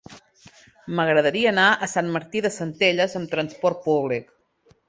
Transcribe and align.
M'agradaria 0.99 1.51
anar 1.51 1.67
a 1.71 1.89
Sant 1.93 2.09
Martí 2.17 2.43
de 2.47 2.53
Centelles 2.57 3.17
amb 3.21 3.33
trasport 3.35 3.89
públic. 3.89 4.35